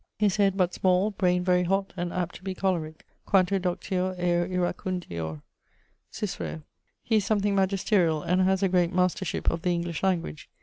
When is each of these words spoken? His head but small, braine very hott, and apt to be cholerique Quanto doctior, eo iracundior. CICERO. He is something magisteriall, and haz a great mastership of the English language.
His 0.17 0.37
head 0.37 0.57
but 0.57 0.73
small, 0.73 1.11
braine 1.11 1.43
very 1.43 1.65
hott, 1.65 1.91
and 1.95 2.11
apt 2.11 2.33
to 2.33 2.43
be 2.43 2.55
cholerique 2.55 3.03
Quanto 3.27 3.59
doctior, 3.59 4.15
eo 4.19 4.47
iracundior. 4.47 5.43
CICERO. 6.09 6.63
He 7.03 7.17
is 7.17 7.23
something 7.25 7.55
magisteriall, 7.55 8.23
and 8.25 8.41
haz 8.41 8.63
a 8.63 8.67
great 8.67 8.91
mastership 8.91 9.47
of 9.51 9.61
the 9.61 9.69
English 9.75 10.01
language. 10.01 10.49